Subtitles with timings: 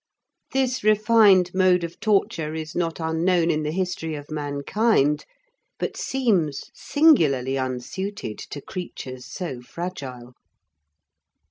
[0.51, 5.25] This refined mode of torture is not unknown in the history of mankind,
[5.77, 10.33] but seems singularly unsuited to creatures so fragile.